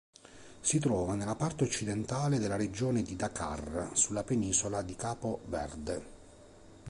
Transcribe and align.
Si 0.61 0.79
trova 0.79 1.13
nella 1.13 1.35
parte 1.35 1.63
occidentale 1.63 2.39
della 2.39 2.55
regione 2.55 3.03
di 3.03 3.15
Dakar, 3.15 3.89
sulla 3.93 4.23
penisola 4.23 4.81
di 4.81 4.95
Capo 4.95 5.41
Verde. 5.45 6.01